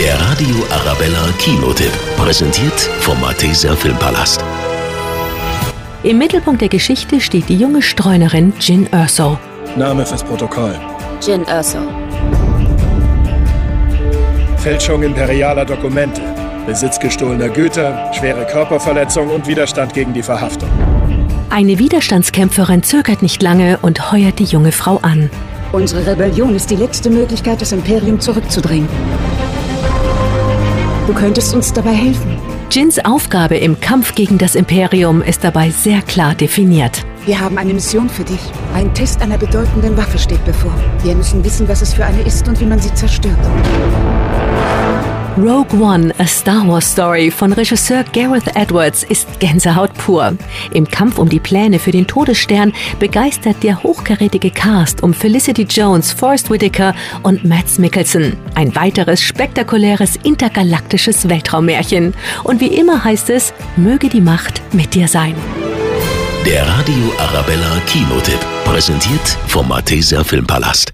[0.00, 1.92] Der Radio Arabella Kinotipp.
[2.16, 4.42] Präsentiert vom Malteser Filmpalast.
[6.04, 9.36] Im Mittelpunkt der Geschichte steht die junge Streunerin Jin Erso.
[9.76, 10.74] Name fürs Protokoll.
[11.20, 11.80] Jin Erso.
[14.56, 16.22] Fälschung imperialer Dokumente.
[16.64, 20.70] Besitz gestohlener Güter, schwere Körperverletzung und Widerstand gegen die Verhaftung.
[21.50, 25.28] Eine Widerstandskämpferin zögert nicht lange und heuert die junge Frau an.
[25.72, 28.88] Unsere Rebellion ist die letzte Möglichkeit, das Imperium zurückzudrängen.
[31.10, 32.38] Du könntest uns dabei helfen.
[32.70, 37.04] Jins Aufgabe im Kampf gegen das Imperium ist dabei sehr klar definiert.
[37.26, 38.38] Wir haben eine Mission für dich.
[38.74, 40.72] Ein Test einer bedeutenden Waffe steht bevor.
[41.02, 43.40] Wir müssen wissen, was es für eine ist und wie man sie zerstört.
[45.36, 50.36] Rogue One, A Star Wars Story von Regisseur Gareth Edwards ist Gänsehaut pur.
[50.72, 56.12] Im Kampf um die Pläne für den Todesstern begeistert der hochkarätige Cast um Felicity Jones,
[56.12, 58.36] Forrest Whitaker und Mads Mikkelsen.
[58.54, 62.12] Ein weiteres spektakuläres intergalaktisches Weltraummärchen.
[62.44, 65.34] Und wie immer heißt es, möge die Macht mit dir sein.
[66.44, 68.40] Der Radio Arabella Kinotipp.
[68.64, 70.92] Präsentiert vom Malteser Filmpalast.